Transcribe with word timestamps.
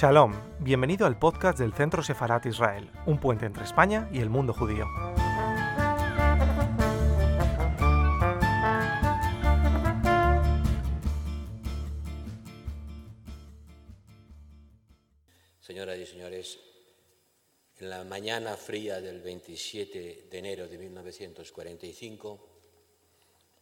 Shalom, 0.00 0.32
bienvenido 0.60 1.06
al 1.06 1.18
podcast 1.18 1.58
del 1.58 1.74
Centro 1.74 2.02
Sefarat 2.02 2.46
Israel, 2.46 2.90
un 3.04 3.20
puente 3.20 3.44
entre 3.44 3.64
España 3.64 4.08
y 4.10 4.20
el 4.20 4.30
mundo 4.30 4.54
judío. 4.54 4.86
Señoras 15.60 15.98
y 15.98 16.06
señores, 16.06 16.58
en 17.76 17.90
la 17.90 18.02
mañana 18.04 18.56
fría 18.56 19.02
del 19.02 19.20
27 19.20 20.28
de 20.30 20.38
enero 20.38 20.66
de 20.66 20.78
1945, 20.78 22.48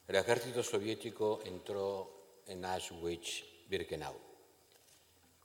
el 0.06 0.14
ejército 0.14 0.62
soviético 0.62 1.40
entró 1.44 2.42
en 2.46 2.64
Auschwitz-Birkenau 2.64 4.27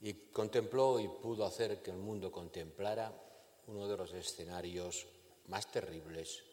y 0.04 0.12
contempló 0.30 1.00
y 1.00 1.08
pudo 1.08 1.46
hacer 1.46 1.80
que 1.80 1.90
el 1.90 1.96
mundo 1.96 2.30
contemplara 2.30 3.10
uno 3.68 3.88
de 3.88 3.96
los 3.96 4.12
escenarios 4.12 5.06
más 5.46 5.72
terribles 5.72 6.44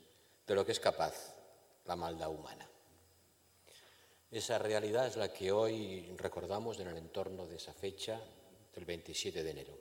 de 0.47 0.55
lo 0.55 0.65
que 0.65 0.71
es 0.71 0.79
capaz 0.79 1.35
la 1.83 1.97
maldad 1.97 2.29
humana. 2.29 2.65
Esa 4.31 4.57
realidad 4.57 5.07
es 5.07 5.17
la 5.17 5.33
que 5.33 5.51
hoy 5.51 6.15
recordamos 6.15 6.79
en 6.79 6.87
el 6.87 6.97
entorno 6.97 7.45
de 7.45 7.57
esa 7.57 7.73
fecha 7.73 8.21
del 8.73 8.85
27 8.85 9.43
de 9.43 9.51
enero. 9.51 9.77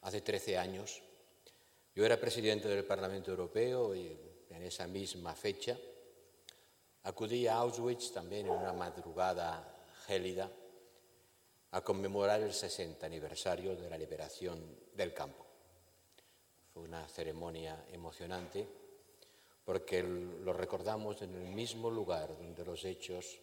Hace 0.00 0.22
13 0.22 0.56
años 0.56 1.02
yo 1.94 2.06
era 2.06 2.18
presidente 2.18 2.66
del 2.66 2.86
Parlamento 2.86 3.30
Europeo 3.30 3.94
y 3.94 4.18
en 4.48 4.62
esa 4.62 4.86
misma 4.86 5.34
fecha 5.34 5.76
acudí 7.02 7.46
a 7.46 7.56
Auschwitz 7.56 8.10
también 8.10 8.46
en 8.46 8.52
una 8.52 8.72
madrugada 8.72 9.84
gélida 10.06 10.50
a 11.72 11.80
conmemorar 11.80 12.40
el 12.42 12.52
60 12.52 13.04
aniversario 13.04 13.74
de 13.76 13.88
la 13.88 13.98
liberación 13.98 14.60
del 14.94 15.12
campo. 15.14 15.46
Fue 16.72 16.82
una 16.82 17.08
ceremonia 17.08 17.86
emocionante 17.92 18.66
porque 19.64 20.02
lo 20.02 20.52
recordamos 20.52 21.22
en 21.22 21.34
el 21.34 21.48
mismo 21.48 21.90
lugar 21.90 22.36
donde 22.36 22.64
los 22.64 22.84
hechos 22.84 23.38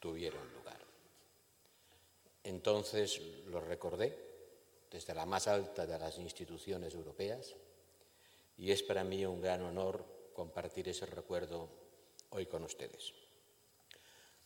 tuvieron 0.00 0.52
lugar. 0.52 0.78
Entonces 2.42 3.20
lo 3.46 3.60
recordé 3.60 4.18
desde 4.90 5.14
la 5.14 5.26
más 5.26 5.46
alta 5.46 5.86
de 5.86 5.98
las 5.98 6.18
instituciones 6.18 6.94
europeas 6.94 7.54
y 8.56 8.70
es 8.70 8.82
para 8.82 9.04
mí 9.04 9.24
un 9.26 9.40
gran 9.40 9.62
honor 9.62 10.04
compartir 10.32 10.88
ese 10.88 11.06
recuerdo 11.06 11.68
hoy 12.30 12.46
con 12.46 12.64
ustedes. 12.64 13.23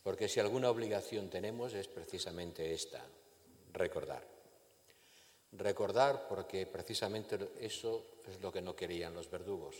Porque 0.03 0.29
si 0.29 0.39
alguna 0.39 0.69
obligación 0.69 1.29
tenemos 1.29 1.73
es 1.73 1.87
precisamente 1.87 2.73
esta, 2.73 3.05
recordar. 3.73 4.25
Recordar 5.51 6.27
porque 6.27 6.65
precisamente 6.67 7.37
eso 7.59 8.19
es 8.27 8.39
lo 8.41 8.51
que 8.51 8.61
no 8.61 8.75
querían 8.75 9.13
los 9.13 9.29
verdugos, 9.29 9.75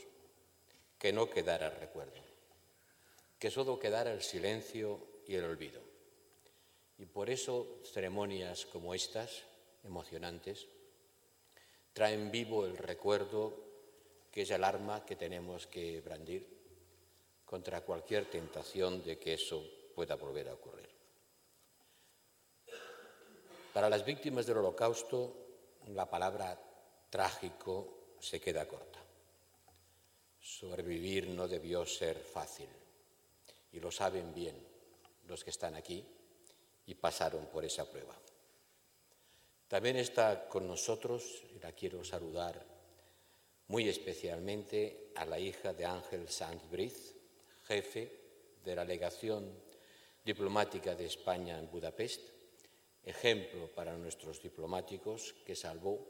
que 0.97 1.13
no 1.13 1.29
quedara 1.29 1.69
recuerdo, 1.69 2.21
que 3.37 3.51
solo 3.51 3.79
quedara 3.79 4.11
el 4.11 4.21
silencio 4.21 4.99
y 5.27 5.35
el 5.35 5.45
olvido. 5.45 5.81
Y 6.97 7.05
por 7.05 7.29
eso 7.29 7.79
ceremonias 7.85 8.65
como 8.65 8.93
estas, 8.93 9.43
emocionantes, 9.83 10.67
traen 11.93 12.31
vivo 12.31 12.65
el 12.65 12.75
recuerdo 12.75 13.53
que 14.31 14.41
es 14.41 14.51
el 14.51 14.63
arma 14.63 15.05
que 15.05 15.15
tenemos 15.15 15.67
que 15.67 16.01
brandir 16.01 16.45
contra 17.45 17.81
cualquier 17.81 18.29
tentación 18.29 19.03
de 19.03 19.17
que 19.17 19.33
eso 19.33 19.63
pueda 19.99 20.15
volver 20.15 20.47
a 20.47 20.53
ocurrir. 20.53 20.87
Para 23.73 23.89
las 23.89 24.05
víctimas 24.05 24.45
del 24.45 24.59
holocausto, 24.59 25.35
la 25.87 26.09
palabra 26.09 26.57
trágico 27.09 28.15
se 28.17 28.39
queda 28.39 28.65
corta. 28.65 28.99
Sobrevivir 30.39 31.27
no 31.27 31.49
debió 31.49 31.85
ser 31.85 32.17
fácil, 32.17 32.69
y 33.73 33.81
lo 33.81 33.91
saben 33.91 34.33
bien 34.33 34.55
los 35.27 35.43
que 35.43 35.49
están 35.49 35.75
aquí 35.75 36.07
y 36.85 36.95
pasaron 36.95 37.47
por 37.47 37.65
esa 37.65 37.83
prueba. 37.83 38.15
También 39.67 39.97
está 39.97 40.47
con 40.47 40.65
nosotros, 40.65 41.43
y 41.53 41.59
la 41.59 41.73
quiero 41.73 42.05
saludar 42.05 42.65
muy 43.67 43.89
especialmente, 43.89 45.11
a 45.17 45.25
la 45.25 45.39
hija 45.39 45.73
de 45.73 45.83
Ángel 45.83 46.29
Sanz 46.29 46.69
Briz, 46.69 47.17
jefe 47.67 48.17
de 48.63 48.75
la 48.77 48.85
legación 48.85 49.67
diplomática 50.23 50.95
de 50.95 51.05
España 51.05 51.57
en 51.57 51.69
Budapest, 51.69 52.21
ejemplo 53.03 53.67
para 53.73 53.97
nuestros 53.97 54.41
diplomáticos 54.41 55.33
que 55.45 55.55
salvó 55.55 56.05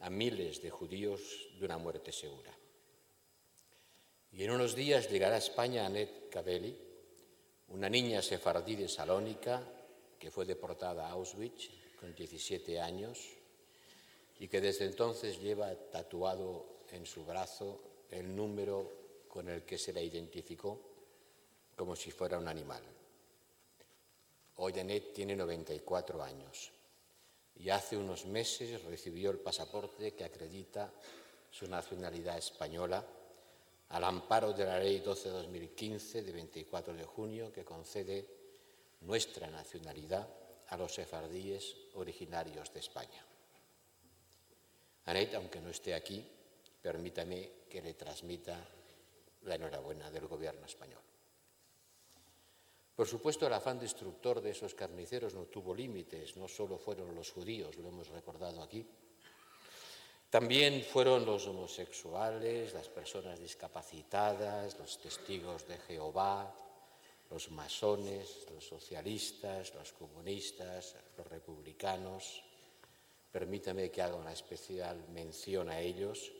a 0.00 0.10
miles 0.10 0.62
de 0.62 0.70
judíos 0.70 1.48
de 1.58 1.64
una 1.64 1.78
muerte 1.78 2.12
segura. 2.12 2.56
Y 4.32 4.44
en 4.44 4.50
unos 4.52 4.74
días 4.74 5.10
llegará 5.10 5.34
a 5.34 5.38
España 5.38 5.86
Annette 5.86 6.30
Cabelli, 6.30 6.76
una 7.68 7.88
niña 7.88 8.22
sefardí 8.22 8.76
de 8.76 8.88
Salónica 8.88 9.62
que 10.18 10.30
fue 10.30 10.44
deportada 10.44 11.06
a 11.06 11.12
Auschwitz 11.12 11.70
con 11.98 12.14
17 12.14 12.80
años 12.80 13.18
y 14.38 14.48
que 14.48 14.60
desde 14.60 14.86
entonces 14.86 15.40
lleva 15.40 15.74
tatuado 15.90 16.80
en 16.90 17.06
su 17.06 17.24
brazo 17.24 18.06
el 18.10 18.34
número 18.34 19.24
con 19.28 19.48
el 19.48 19.64
que 19.64 19.78
se 19.78 19.92
la 19.92 20.02
identificó 20.02 20.80
como 21.76 21.94
si 21.94 22.10
fuera 22.10 22.38
un 22.38 22.48
animal. 22.48 22.82
Hoy 24.62 24.78
Annette 24.78 25.14
tiene 25.14 25.34
94 25.34 26.22
años 26.22 26.70
y 27.56 27.70
hace 27.70 27.96
unos 27.96 28.26
meses 28.26 28.84
recibió 28.84 29.30
el 29.30 29.38
pasaporte 29.38 30.12
que 30.12 30.24
acredita 30.24 30.92
su 31.50 31.66
nacionalidad 31.66 32.36
española 32.36 33.02
al 33.88 34.04
amparo 34.04 34.52
de 34.52 34.66
la 34.66 34.78
Ley 34.78 35.00
12-2015 35.00 36.22
de 36.22 36.32
24 36.32 36.92
de 36.92 37.04
junio 37.04 37.50
que 37.50 37.64
concede 37.64 38.28
nuestra 39.00 39.48
nacionalidad 39.48 40.28
a 40.68 40.76
los 40.76 40.92
sefardíes 40.92 41.74
originarios 41.94 42.70
de 42.74 42.80
España. 42.80 43.24
Annette, 45.06 45.36
aunque 45.36 45.62
no 45.62 45.70
esté 45.70 45.94
aquí, 45.94 46.22
permítame 46.82 47.50
que 47.66 47.80
le 47.80 47.94
transmita 47.94 48.62
la 49.44 49.54
enhorabuena 49.54 50.10
del 50.10 50.26
Gobierno 50.26 50.66
español. 50.66 51.00
Por 53.00 53.08
supuesto, 53.08 53.46
el 53.46 53.54
afán 53.54 53.78
destructor 53.80 54.42
de 54.42 54.50
esos 54.50 54.74
carniceros 54.74 55.32
no 55.32 55.46
tuvo 55.46 55.74
límites, 55.74 56.36
no 56.36 56.46
solo 56.46 56.76
fueron 56.76 57.14
los 57.14 57.30
judíos, 57.30 57.78
lo 57.78 57.88
hemos 57.88 58.08
recordado 58.08 58.60
aquí. 58.60 58.84
También 60.28 60.84
fueron 60.84 61.24
los 61.24 61.46
homosexuales, 61.46 62.74
las 62.74 62.90
personas 62.90 63.40
discapacitadas, 63.40 64.78
los 64.78 64.98
testigos 64.98 65.66
de 65.66 65.78
Jehová, 65.78 66.54
los 67.30 67.50
masones, 67.52 68.44
los 68.52 68.66
socialistas, 68.66 69.74
los 69.74 69.94
comunistas, 69.94 70.94
los 71.16 71.26
republicanos. 71.26 72.42
Permítame 73.32 73.90
que 73.90 74.02
haga 74.02 74.16
una 74.16 74.34
especial 74.34 75.08
mención 75.08 75.70
a 75.70 75.80
ellos, 75.80 76.30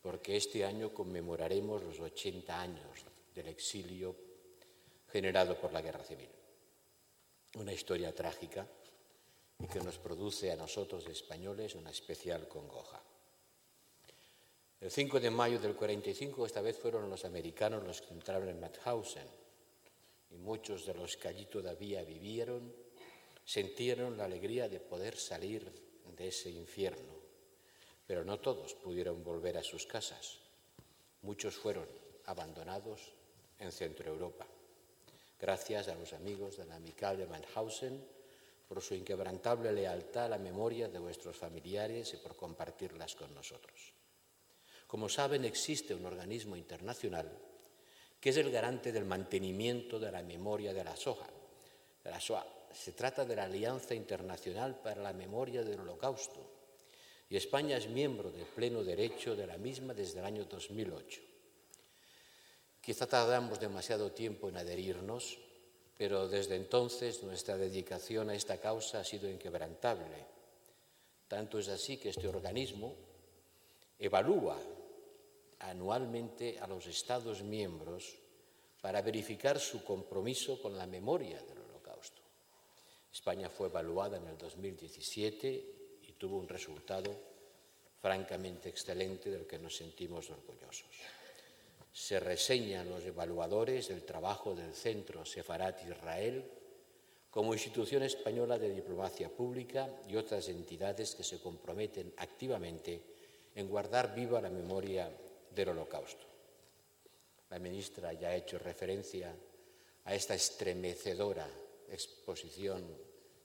porque 0.00 0.36
este 0.36 0.64
año 0.64 0.94
conmemoraremos 0.94 1.82
los 1.82 1.98
80 1.98 2.60
años 2.60 3.04
del 3.34 3.48
exilio 3.48 4.27
generado 5.10 5.56
por 5.58 5.72
la 5.72 5.82
guerra 5.82 6.04
civil. 6.04 6.28
Una 7.54 7.72
historia 7.72 8.14
trágica 8.14 8.66
y 9.58 9.66
que 9.66 9.80
nos 9.80 9.98
produce 9.98 10.52
a 10.52 10.56
nosotros 10.56 11.06
españoles 11.06 11.74
una 11.74 11.90
especial 11.90 12.46
congoja. 12.46 13.00
El 14.80 14.90
5 14.90 15.18
de 15.18 15.30
mayo 15.30 15.58
del 15.58 15.74
45 15.74 16.46
esta 16.46 16.60
vez 16.60 16.78
fueron 16.78 17.10
los 17.10 17.24
americanos 17.24 17.82
los 17.82 18.00
que 18.00 18.14
entraron 18.14 18.48
en 18.48 18.60
Mauthausen 18.60 19.26
y 20.30 20.36
muchos 20.36 20.86
de 20.86 20.94
los 20.94 21.16
que 21.16 21.28
allí 21.28 21.46
todavía 21.46 22.04
vivieron 22.04 22.72
sintieron 23.44 24.16
la 24.16 24.26
alegría 24.26 24.68
de 24.68 24.78
poder 24.78 25.16
salir 25.16 25.72
de 26.16 26.28
ese 26.28 26.50
infierno, 26.50 27.14
pero 28.06 28.24
no 28.24 28.38
todos 28.40 28.74
pudieron 28.74 29.24
volver 29.24 29.56
a 29.56 29.62
sus 29.62 29.86
casas. 29.86 30.38
Muchos 31.22 31.56
fueron 31.56 31.88
abandonados 32.26 33.12
en 33.58 33.72
Centro 33.72 34.12
Europa. 34.12 34.46
Gracias 35.40 35.88
a 35.88 35.94
los 35.94 36.12
amigos 36.12 36.56
de 36.56 36.66
la 36.66 36.76
Amical 36.76 37.16
de 37.16 37.26
Mannhausen 37.26 38.04
por 38.66 38.82
su 38.82 38.94
inquebrantable 38.94 39.72
lealtad 39.72 40.24
a 40.24 40.28
la 40.30 40.38
memoria 40.38 40.88
de 40.88 40.98
vuestros 40.98 41.36
familiares 41.36 42.12
y 42.14 42.16
por 42.16 42.36
compartirlas 42.36 43.14
con 43.14 43.32
nosotros. 43.34 43.92
Como 44.86 45.08
saben, 45.08 45.44
existe 45.44 45.94
un 45.94 46.06
organismo 46.06 46.56
internacional 46.56 47.30
que 48.20 48.30
es 48.30 48.36
el 48.36 48.50
garante 48.50 48.90
del 48.90 49.04
mantenimiento 49.04 50.00
de 50.00 50.10
la 50.10 50.22
memoria 50.22 50.74
de 50.74 50.82
la 50.82 50.96
SOA. 50.96 51.28
De 52.02 52.10
la 52.10 52.20
SOA. 52.20 52.44
Se 52.72 52.92
trata 52.92 53.24
de 53.24 53.36
la 53.36 53.44
Alianza 53.44 53.94
Internacional 53.94 54.80
para 54.80 55.02
la 55.02 55.12
Memoria 55.12 55.62
del 55.62 55.80
Holocausto 55.80 56.58
y 57.30 57.36
España 57.36 57.76
es 57.76 57.88
miembro 57.88 58.30
de 58.30 58.44
pleno 58.44 58.82
derecho 58.82 59.36
de 59.36 59.46
la 59.46 59.58
misma 59.58 59.94
desde 59.94 60.18
el 60.18 60.24
año 60.24 60.44
2008. 60.44 61.20
Quizá 62.88 63.04
tardamos 63.04 63.60
demasiado 63.60 64.16
tiempo 64.16 64.48
en 64.48 64.56
adherirnos, 64.56 65.36
pero 65.92 66.24
desde 66.26 66.56
entonces 66.56 67.22
nuestra 67.22 67.58
dedicación 67.60 68.30
a 68.30 68.34
esta 68.34 68.56
causa 68.56 69.00
ha 69.00 69.04
sido 69.04 69.28
inquebrantable. 69.28 70.24
Tanto 71.28 71.58
es 71.58 71.68
así 71.68 71.98
que 71.98 72.08
este 72.08 72.26
organismo 72.26 72.96
evalúa 73.98 74.56
anualmente 75.58 76.58
a 76.58 76.66
los 76.66 76.86
Estados 76.86 77.42
miembros 77.42 78.16
para 78.80 79.02
verificar 79.02 79.60
su 79.60 79.84
compromiso 79.84 80.56
con 80.62 80.74
la 80.74 80.86
memoria 80.86 81.42
del 81.42 81.58
Holocausto. 81.58 82.22
España 83.12 83.50
fue 83.50 83.68
evaluada 83.68 84.16
en 84.16 84.28
el 84.28 84.38
2017 84.38 86.00
y 86.08 86.12
tuvo 86.12 86.38
un 86.38 86.48
resultado 86.48 87.14
francamente 88.00 88.70
excelente 88.70 89.28
del 89.28 89.46
que 89.46 89.58
nos 89.58 89.76
sentimos 89.76 90.30
orgullosos. 90.30 90.88
Se 91.98 92.20
reseñan 92.20 92.88
los 92.88 93.04
evaluadores 93.04 93.90
el 93.90 94.04
trabajo 94.04 94.54
del 94.54 94.72
Centro 94.72 95.26
Sefarat 95.26 95.84
Israel 95.84 96.48
como 97.28 97.52
institución 97.52 98.04
española 98.04 98.56
de 98.56 98.70
diplomacia 98.70 99.28
pública 99.28 99.90
y 100.08 100.14
otras 100.14 100.48
entidades 100.48 101.16
que 101.16 101.24
se 101.24 101.40
comprometen 101.40 102.14
activamente 102.18 103.02
en 103.56 103.68
guardar 103.68 104.14
viva 104.14 104.40
la 104.40 104.48
memoria 104.48 105.10
del 105.50 105.70
Holocausto. 105.70 106.24
La 107.50 107.58
ministra 107.58 108.12
ya 108.12 108.28
ha 108.28 108.36
hecho 108.36 108.60
referencia 108.60 109.34
a 110.04 110.14
esta 110.14 110.36
estremecedora 110.36 111.48
exposición 111.90 112.96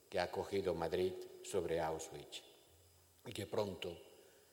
que 0.08 0.20
ha 0.20 0.30
acogido 0.30 0.74
Madrid 0.74 1.12
sobre 1.42 1.80
Auschwitz 1.80 2.40
y 3.26 3.32
que 3.32 3.48
pronto 3.48 3.98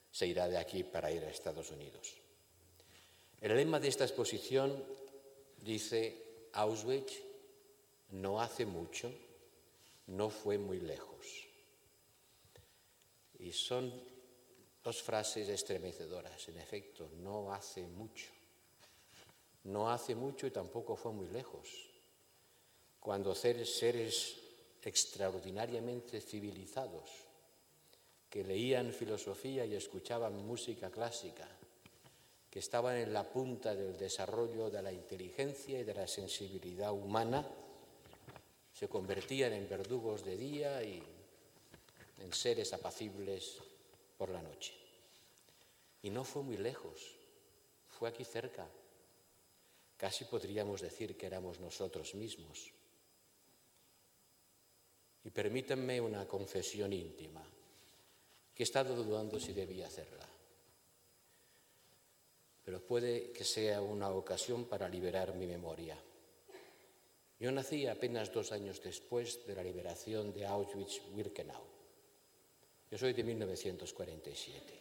se 0.09 0.25
irá 0.25 0.49
de 0.49 0.57
aquí 0.57 0.83
para 0.83 1.11
ir 1.11 1.23
a 1.23 1.29
Estados 1.29 1.69
Unidos. 1.69 2.20
El 3.41 3.55
lema 3.55 3.79
de 3.79 3.87
esta 3.87 4.03
exposición 4.03 4.85
dice 5.57 6.49
Auschwitz 6.53 7.13
no 8.11 8.39
hace 8.39 8.67
mucho, 8.67 9.11
no 10.07 10.29
fue 10.29 10.59
muy 10.59 10.79
lejos. 10.79 11.47
Y 13.39 13.51
son 13.51 13.91
dos 14.83 15.01
frases 15.01 15.49
estremecedoras, 15.49 16.47
en 16.49 16.59
efecto, 16.59 17.09
no 17.17 17.51
hace 17.51 17.81
mucho. 17.81 18.27
No 19.63 19.89
hace 19.89 20.13
mucho 20.13 20.45
y 20.45 20.51
tampoco 20.51 20.95
fue 20.95 21.11
muy 21.11 21.27
lejos. 21.29 21.67
Cuando 22.99 23.33
seres, 23.33 24.37
extraordinariamente 24.83 26.21
civilizados, 26.21 27.09
que 28.29 28.43
leían 28.43 28.93
filosofía 28.93 29.65
y 29.65 29.75
escuchaban 29.75 30.45
música 30.45 30.91
clásica, 30.91 31.47
que 32.51 32.59
estaban 32.59 32.97
en 32.97 33.13
la 33.13 33.23
punta 33.23 33.73
del 33.73 33.97
desarrollo 33.97 34.69
de 34.69 34.81
la 34.81 34.91
inteligencia 34.91 35.79
y 35.79 35.83
de 35.85 35.93
la 35.93 36.05
sensibilidad 36.05 36.91
humana, 36.91 37.47
se 38.73 38.89
convertían 38.89 39.53
en 39.53 39.69
verdugos 39.69 40.25
de 40.25 40.35
día 40.35 40.83
y 40.83 41.01
en 42.19 42.33
seres 42.33 42.73
apacibles 42.73 43.57
por 44.17 44.29
la 44.29 44.41
noche. 44.41 44.73
Y 46.03 46.09
no 46.09 46.25
fue 46.25 46.43
muy 46.43 46.57
lejos, 46.57 47.15
fue 47.87 48.09
aquí 48.09 48.25
cerca. 48.25 48.67
Casi 49.95 50.25
podríamos 50.25 50.81
decir 50.81 51.15
que 51.15 51.27
éramos 51.27 51.57
nosotros 51.61 52.15
mismos. 52.15 52.73
Y 55.23 55.29
permítanme 55.29 56.01
una 56.01 56.27
confesión 56.27 56.91
íntima, 56.91 57.45
que 58.53 58.63
he 58.63 58.65
estado 58.65 58.93
dudando 58.95 59.39
si 59.39 59.53
debía 59.53 59.87
hacerla. 59.87 60.40
Pero 62.71 62.87
puede 62.87 63.33
que 63.33 63.43
sea 63.43 63.81
una 63.81 64.11
ocasión 64.11 64.63
para 64.63 64.87
liberar 64.87 65.35
mi 65.35 65.45
memoria. 65.45 65.97
Yo 67.37 67.51
nací 67.51 67.85
apenas 67.85 68.31
dos 68.31 68.53
años 68.53 68.81
después 68.81 69.45
de 69.45 69.55
la 69.55 69.61
liberación 69.61 70.31
de 70.31 70.47
Auschwitz-Birkenau. 70.47 71.65
Yo 72.89 72.97
soy 72.97 73.11
de 73.11 73.25
1947. 73.25 74.79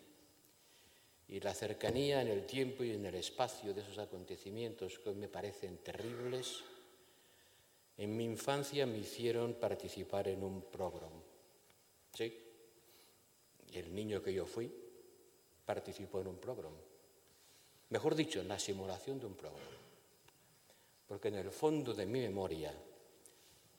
Y 1.31 1.41
la 1.41 1.53
cercanía 1.53 2.23
en 2.23 2.29
el 2.29 2.47
tiempo 2.47 2.85
y 2.85 2.93
en 2.93 3.07
el 3.07 3.17
espacio 3.17 3.75
de 3.75 3.81
esos 3.81 3.99
acontecimientos 3.99 5.01
que 5.01 5.09
hoy 5.09 5.17
me 5.17 5.27
parecen 5.27 5.79
terribles, 5.79 6.63
en 7.97 8.17
mi 8.17 8.25
infancia 8.25 8.87
me 8.87 8.99
hicieron 8.99 9.55
participar 9.55 10.29
en 10.29 10.45
un 10.45 10.63
programa. 10.63 11.21
¿Sí? 12.15 12.39
El 13.73 13.93
niño 13.93 14.23
que 14.23 14.33
yo 14.33 14.47
fui 14.47 14.73
participó 15.65 16.21
en 16.21 16.29
un 16.29 16.39
programa. 16.39 16.79
Mejor 17.91 18.15
dicho, 18.15 18.43
la 18.45 18.59
simulación 18.59 19.19
de 19.19 19.27
un 19.27 19.35
programa. 19.35 19.67
Porque 21.07 21.29
en 21.29 21.37
el 21.37 21.51
fondo 21.51 21.93
de 21.93 22.07
mi 22.07 22.21
memoria 22.21 22.73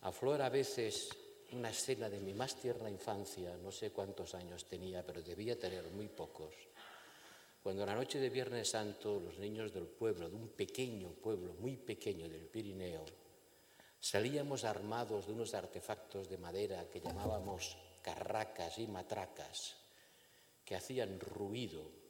aflora 0.02 0.48
a 0.48 0.50
veces 0.50 1.10
una 1.54 1.70
escena 1.70 2.10
de 2.10 2.20
mi 2.20 2.34
más 2.34 2.56
tierna 2.56 2.90
infancia, 2.90 3.56
no 3.58 3.72
sé 3.72 3.92
cuántos 3.92 4.36
años 4.36 4.66
tenía, 4.66 5.06
pero 5.06 5.22
debía 5.22 5.58
tener 5.58 5.90
muy 5.92 6.08
pocos, 6.08 6.54
cuando 7.62 7.86
la 7.86 7.94
noche 7.94 8.20
de 8.20 8.30
Viernes 8.30 8.70
Santo 8.70 9.20
los 9.20 9.38
niños 9.38 9.72
del 9.72 9.86
pueblo, 9.86 10.30
de 10.30 10.36
un 10.36 10.50
pequeño 10.50 11.10
pueblo, 11.10 11.54
muy 11.54 11.78
pequeño 11.78 12.28
del 12.28 12.48
Pirineo, 12.48 13.06
salíamos 14.00 14.64
armados 14.64 15.28
de 15.28 15.34
unos 15.34 15.54
artefactos 15.54 16.28
de 16.28 16.38
madera 16.38 16.90
que 16.90 17.00
llamábamos 17.00 17.78
carracas 18.02 18.80
y 18.80 18.88
matracas, 18.88 19.76
que 20.66 20.76
hacían 20.76 21.20
ruido 21.20 22.01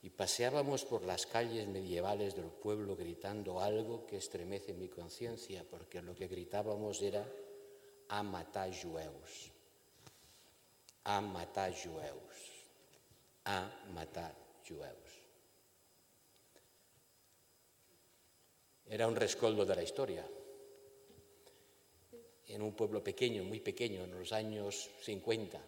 y 0.00 0.10
paseábamos 0.10 0.84
por 0.84 1.02
las 1.02 1.26
calles 1.26 1.66
medievales 1.66 2.36
del 2.36 2.50
pueblo 2.50 2.94
gritando 2.94 3.60
algo 3.60 4.06
que 4.06 4.16
estremece 4.16 4.72
mi 4.72 4.88
conciencia, 4.88 5.64
porque 5.68 6.00
lo 6.02 6.14
que 6.14 6.28
gritábamos 6.28 7.02
era 7.02 7.26
a 8.08 8.22
matar 8.22 8.70
jueus, 8.80 9.50
a 11.04 11.20
matar 11.20 11.74
jueus, 11.74 12.64
a 13.44 13.68
matar 13.92 14.34
jueus. 14.66 15.18
Era 18.86 19.06
un 19.06 19.16
rescoldo 19.16 19.66
de 19.66 19.76
la 19.76 19.82
historia. 19.82 20.26
En 22.46 22.62
un 22.62 22.72
pueblo 22.72 23.04
pequeño, 23.04 23.44
muy 23.44 23.60
pequeño, 23.60 24.04
en 24.04 24.18
los 24.18 24.32
años 24.32 24.88
50, 25.02 25.60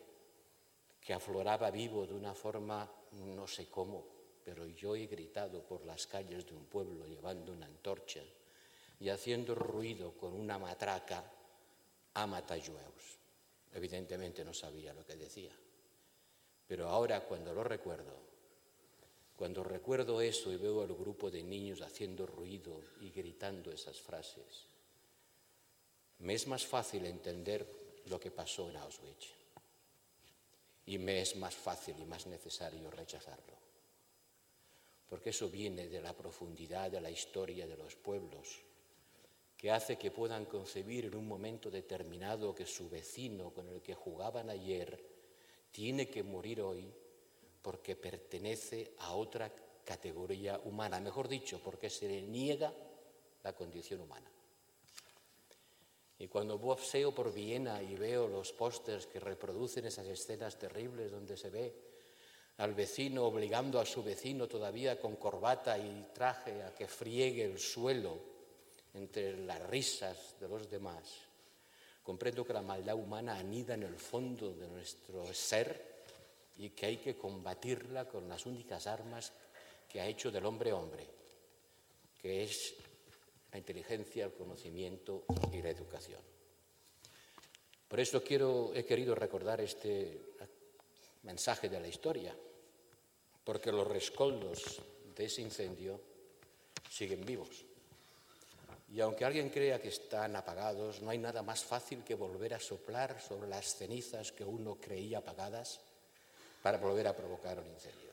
que 1.01 1.13
afloraba 1.13 1.71
vivo 1.71 2.07
de 2.07 2.15
una 2.15 2.35
forma 2.35 2.91
no 3.13 3.47
sé 3.47 3.69
cómo, 3.69 4.20
pero 4.51 4.67
yo 4.67 4.97
he 4.97 5.07
gritado 5.07 5.63
por 5.63 5.87
las 5.87 6.09
calles 6.09 6.45
de 6.45 6.57
un 6.57 6.65
pueblo 6.65 7.07
llevando 7.07 7.53
una 7.53 7.67
antorcha 7.67 8.21
y 8.99 9.09
haciendo 9.09 9.55
ruido 9.55 10.11
con 10.19 10.33
una 10.33 10.59
matraca 10.59 11.23
a 12.15 12.27
Matayueus. 12.27 13.17
Evidentemente 13.73 14.45
no 14.45 14.53
sabía 14.53 14.93
lo 14.93 15.07
que 15.07 15.15
decía, 15.15 15.53
pero 16.67 16.89
ahora 16.89 17.21
cuando 17.27 17.55
lo 17.55 17.63
recuerdo, 17.63 18.13
cuando 19.37 19.63
recuerdo 19.63 20.21
eso 20.21 20.51
y 20.51 20.57
veo 20.57 20.83
al 20.83 20.97
grupo 20.97 21.31
de 21.31 21.45
niños 21.45 21.81
haciendo 21.81 22.27
ruido 22.27 22.83
y 23.01 23.11
gritando 23.11 23.71
esas 23.71 24.01
frases, 24.01 24.67
me 26.19 26.35
es 26.35 26.49
más 26.49 26.67
fácil 26.67 27.07
entender 27.07 28.01
lo 28.07 28.19
que 28.19 28.33
pasó 28.33 28.69
en 28.69 28.79
Auschwitz. 28.79 29.29
Y 30.87 30.99
me 30.99 31.21
es 31.21 31.37
más 31.37 31.55
fácil 31.55 31.95
y 32.01 32.05
más 32.05 32.27
necesario 32.27 32.91
rechazarlo 32.91 33.70
porque 35.11 35.31
eso 35.31 35.51
viene 35.51 35.89
de 35.89 36.01
la 36.01 36.17
profundidad 36.17 36.89
de 36.89 37.01
la 37.01 37.11
historia 37.11 37.67
de 37.67 37.77
los 37.77 37.97
pueblos, 37.97 38.61
que 39.57 39.73
hace 39.73 39.99
que 39.99 40.13
puedan 40.13 40.47
concebir 40.47 41.07
en 41.07 41.17
un 41.17 41.27
momento 41.27 41.69
determinado 41.69 42.55
que 42.55 42.65
su 42.65 42.89
vecino 42.89 43.53
con 43.53 43.69
el 43.69 43.83
que 43.83 43.95
jugaban 43.95 44.49
ayer 44.49 45.05
tiene 45.73 46.09
que 46.09 46.23
morir 46.23 46.63
hoy 46.63 46.95
porque 47.61 47.97
pertenece 47.97 48.95
a 48.99 49.15
otra 49.15 49.53
categoría 49.85 50.61
humana, 50.65 51.01
mejor 51.01 51.29
dicho, 51.29 51.61
porque 51.63 51.91
se 51.91 52.09
le 52.09 52.23
niega 52.23 52.73
la 53.43 53.53
condición 53.53 54.01
humana. 54.01 54.31
Y 56.21 56.29
cuando 56.29 56.61
paseo 56.61 57.13
por 57.13 57.33
Viena 57.33 57.83
y 57.83 57.97
veo 57.97 58.29
los 58.29 58.53
pósters 58.53 59.07
que 59.07 59.19
reproducen 59.19 59.87
esas 59.87 60.07
escenas 60.07 60.57
terribles 60.57 61.11
donde 61.11 61.37
se 61.37 61.51
ve 61.51 61.75
al 62.61 62.75
vecino, 62.75 63.25
obligando 63.25 63.81
a 63.81 63.87
su 63.87 64.03
vecino 64.03 64.47
todavía 64.47 65.01
con 65.01 65.17
corbata 65.17 65.79
y 65.79 66.09
traje 66.13 66.63
a 66.63 66.75
que 66.75 66.87
friegue 66.87 67.45
el 67.45 67.59
suelo 67.59 68.19
entre 68.93 69.35
las 69.47 69.67
risas 69.69 70.37
de 70.39 70.47
los 70.47 70.69
demás. 70.71 71.03
Comprendo 72.03 72.45
que 72.45 72.53
la 72.53 72.61
maldad 72.61 72.97
humana 72.97 73.39
anida 73.39 73.75
en 73.75 73.85
el 73.85 73.97
fondo 73.97 74.53
de 74.53 74.69
nuestro 74.69 75.33
ser 75.33 76.03
y 76.59 76.71
que 76.71 76.87
hay 76.87 76.97
que 76.99 77.17
combatirla 77.17 78.07
con 78.07 78.29
las 78.29 78.45
únicas 78.45 78.87
armas 78.87 79.33
que 79.89 80.03
ha 80.03 80.07
hecho 80.07 80.31
del 80.31 80.45
hombre 80.45 80.75
hombre, 80.75 81.07
que 82.21 82.43
es 82.43 82.75
la 83.53 83.59
inteligencia, 83.59 84.27
el 84.27 84.35
conocimiento 84.35 85.25
y 85.51 85.63
la 85.63 85.71
educación. 85.71 86.21
Por 87.89 88.01
eso 88.01 88.23
quiero, 88.23 88.73
he 88.75 88.85
querido 88.85 89.15
recordar 89.15 89.63
este 89.63 90.35
mensaje 91.23 91.69
de 91.69 91.81
la 91.81 91.89
historia, 91.89 92.35
porque 93.45 93.73
los 93.73 93.87
rescoldos 93.87 94.81
de 95.17 95.25
ese 95.25 95.43
incendio 95.43 96.01
siguen 96.89 97.25
vivos. 97.25 97.65
Y 98.93 99.01
aunque 99.01 99.25
alguien 99.25 99.51
crea 99.51 99.81
que 99.81 99.89
están 99.89 100.35
apagados, 100.35 101.01
no 101.01 101.11
hay 101.11 101.19
nada 101.19 101.43
más 101.43 101.63
fácil 101.63 102.03
que 102.03 102.17
volver 102.17 102.55
a 102.55 102.61
soplar 102.61 103.21
sobre 103.21 103.49
las 103.49 103.77
cenizas 103.77 104.33
que 104.33 104.45
uno 104.45 104.79
creía 104.81 105.19
apagadas 105.19 105.81
para 106.63 106.79
volver 106.79 107.07
a 107.07 107.17
provocar 107.17 107.61
un 107.61 107.69
incendio. 107.69 108.11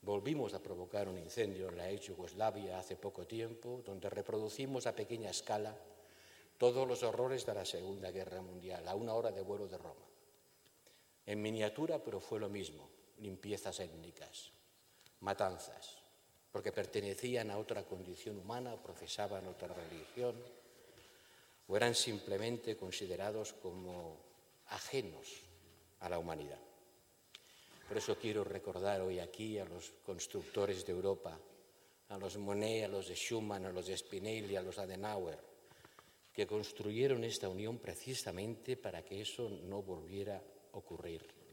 Volvimos 0.00 0.52
a 0.54 0.62
provocar 0.62 1.08
un 1.08 1.18
incendio 1.18 1.68
en 1.68 1.76
la 1.76 1.90
ex 1.90 2.06
Yugoslavia 2.06 2.78
hace 2.78 2.96
poco 2.96 3.26
tiempo, 3.26 3.82
donde 3.84 4.10
reproducimos 4.10 4.86
a 4.86 4.94
pequeña 4.94 5.30
escala 5.30 5.74
todos 6.58 6.86
los 6.86 7.02
horrores 7.02 7.44
de 7.44 7.54
la 7.54 7.64
Segunda 7.64 8.10
Guerra 8.10 8.40
Mundial, 8.40 8.86
a 8.88 8.94
una 8.94 9.14
hora 9.14 9.30
de 9.30 9.42
vuelo 9.42 9.66
de 9.66 9.78
Roma. 9.78 10.04
En 11.26 11.40
miniatura, 11.40 12.02
pero 12.02 12.20
fue 12.20 12.38
lo 12.38 12.48
mismo, 12.48 12.88
limpiezas 13.18 13.80
étnicas, 13.80 14.52
matanzas, 15.20 15.98
porque 16.52 16.72
pertenecían 16.72 17.50
a 17.50 17.58
otra 17.58 17.84
condición 17.84 18.38
humana 18.38 18.74
o 18.74 18.82
profesaban 18.82 19.46
otra 19.46 19.74
religión, 19.74 20.36
o 21.66 21.76
eran 21.76 21.94
simplemente 21.94 22.76
considerados 22.76 23.52
como 23.54 24.20
ajenos 24.68 25.42
a 26.00 26.08
la 26.08 26.18
humanidad. 26.18 26.60
Por 27.88 27.98
eso 27.98 28.16
quiero 28.16 28.44
recordar 28.44 29.00
hoy 29.00 29.18
aquí 29.18 29.58
a 29.58 29.64
los 29.64 29.90
constructores 30.04 30.86
de 30.86 30.92
Europa, 30.92 31.38
a 32.08 32.18
los 32.18 32.36
Monet, 32.36 32.84
a 32.84 32.88
los 32.88 33.08
de 33.08 33.14
Schumann, 33.14 33.66
a 33.66 33.72
los 33.72 33.86
de 33.86 33.96
Spinelli, 33.96 34.56
a 34.56 34.62
los 34.62 34.78
Adenauer, 34.78 35.38
que 36.32 36.46
construyeron 36.46 37.24
esta 37.24 37.48
unión 37.48 37.78
precisamente 37.78 38.76
para 38.76 39.04
que 39.04 39.20
eso 39.20 39.48
no 39.48 39.82
volviera 39.82 40.36
a 40.36 40.76
ocurrir. 40.76 41.43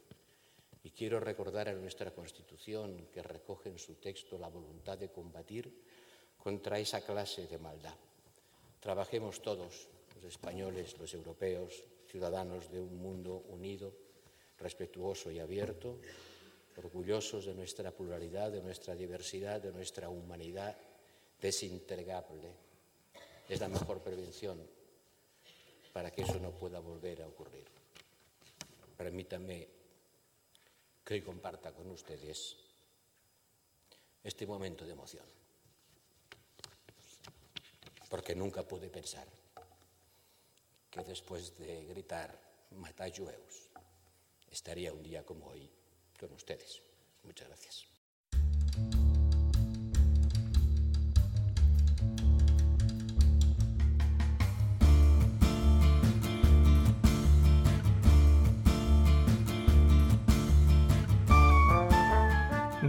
Quiero 1.01 1.20
recordar 1.20 1.67
a 1.67 1.74
nuestra 1.74 2.13
Constitución, 2.13 3.08
que 3.12 3.24
recoge 3.24 3.70
en 3.70 3.79
su 3.79 3.96
texto 3.96 4.38
la 4.38 4.50
voluntad 4.50 5.00
de 5.00 5.10
combatir 5.10 5.81
contra 6.38 6.77
esa 6.77 7.01
clase 7.01 7.48
de 7.48 7.58
maldad. 7.58 7.96
Trabajemos 8.79 9.41
todos, 9.41 9.89
los 10.13 10.24
españoles, 10.25 10.96
los 11.00 11.12
europeos, 11.15 11.84
ciudadanos 12.05 12.72
de 12.72 12.79
un 12.79 13.01
mundo 13.01 13.46
unido, 13.50 13.96
respetuoso 14.60 15.31
y 15.31 15.39
abierto, 15.39 15.98
orgullosos 16.77 17.48
de 17.48 17.55
nuestra 17.55 17.89
pluralidad, 17.89 18.51
de 18.51 18.62
nuestra 18.62 18.93
diversidad, 18.93 19.60
de 19.60 19.72
nuestra 19.72 20.08
humanidad 20.08 20.77
desintegrable. 21.41 22.53
Es 23.50 23.60
la 23.60 23.70
mejor 23.70 24.03
prevención 24.03 24.62
para 25.93 26.12
que 26.12 26.22
eso 26.22 26.39
no 26.39 26.51
pueda 26.51 26.79
volver 26.79 27.24
a 27.24 27.27
ocurrir. 27.27 27.65
Permítanme 28.96 29.80
que 31.11 31.15
hoy 31.15 31.21
comparta 31.23 31.73
con 31.73 31.91
ustedes 31.91 32.55
este 34.23 34.47
momento 34.47 34.85
de 34.85 34.93
emoción. 34.93 35.25
Porque 38.09 38.33
nunca 38.33 38.63
pude 38.63 38.89
pensar 38.89 39.27
que 40.89 41.03
después 41.03 41.57
de 41.57 41.83
gritar 41.83 42.31
Matá 42.77 43.11
Jueus 43.13 43.67
estaría 44.49 44.93
un 44.93 45.03
día 45.03 45.25
como 45.25 45.47
hoy 45.47 45.69
con 46.17 46.31
ustedes. 46.31 46.81
Muchas 47.23 47.49
gracias. 47.49 47.90